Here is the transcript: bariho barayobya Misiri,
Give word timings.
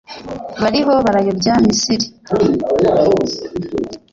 bariho 0.61 0.93
barayobya 1.05 1.53
Misiri, 1.63 2.07